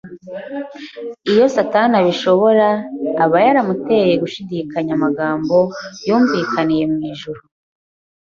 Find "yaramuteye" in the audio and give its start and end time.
3.45-4.13